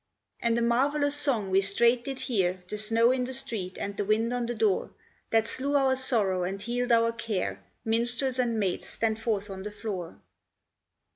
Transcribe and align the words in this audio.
"And 0.41 0.57
a 0.57 0.63
marvellous 0.63 1.13
song 1.15 1.51
we 1.51 1.61
straight 1.61 2.03
did 2.05 2.21
hear, 2.21 2.63
The 2.67 2.79
snow 2.79 3.11
in 3.11 3.25
the 3.25 3.35
street, 3.35 3.77
and 3.77 3.95
the 3.95 4.03
wind 4.03 4.33
on 4.33 4.47
the 4.47 4.55
door. 4.55 4.89
That 5.29 5.45
slew 5.45 5.75
our 5.77 5.95
sorrow 5.95 6.41
and 6.41 6.59
healed 6.59 6.91
our 6.91 7.11
care." 7.11 7.63
Minstrels 7.85 8.39
and 8.39 8.59
maids, 8.59 8.87
stand 8.87 9.21
forth 9.21 9.51
on 9.51 9.61
the 9.61 9.69
floor. 9.69 10.19